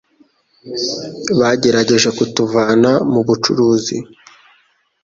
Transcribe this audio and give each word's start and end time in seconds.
Bagerageje 1.39 2.09
kutuvana 2.17 2.91
mu 3.11 3.21
bucuruzi. 3.27 3.97